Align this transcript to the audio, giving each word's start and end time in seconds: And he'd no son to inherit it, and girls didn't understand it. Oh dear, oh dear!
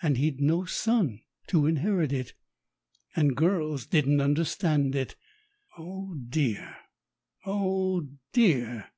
And 0.00 0.16
he'd 0.16 0.40
no 0.40 0.64
son 0.64 1.20
to 1.48 1.66
inherit 1.66 2.14
it, 2.14 2.32
and 3.14 3.36
girls 3.36 3.84
didn't 3.84 4.22
understand 4.22 4.94
it. 4.94 5.16
Oh 5.76 6.14
dear, 6.14 6.78
oh 7.44 8.08
dear! 8.32 8.90